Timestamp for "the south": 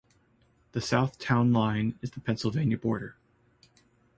0.71-1.19